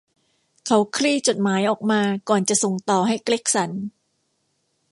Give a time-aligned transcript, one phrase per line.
[0.67, 3.71] เขาคลี่จดหมายออกมาก่อนจะส่งต่อให้เกร็กสัน